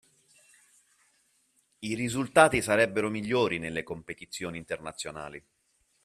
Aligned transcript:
I 1.77 1.93
risultati 1.93 2.63
sarebbero 2.63 3.07
migliori 3.11 3.59
nelle 3.59 3.83
competizioni 3.83 4.57
internazionali. 4.57 5.45